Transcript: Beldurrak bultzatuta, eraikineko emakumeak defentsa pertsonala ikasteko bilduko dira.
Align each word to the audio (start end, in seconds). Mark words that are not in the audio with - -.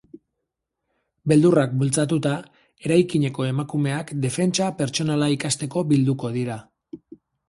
Beldurrak 1.31 1.73
bultzatuta, 1.81 2.31
eraikineko 2.87 3.45
emakumeak 3.49 4.13
defentsa 4.23 4.71
pertsonala 4.79 5.29
ikasteko 5.35 5.85
bilduko 5.93 6.33
dira. 6.39 6.57